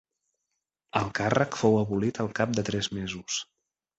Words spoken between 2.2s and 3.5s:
al cap de tres mesos.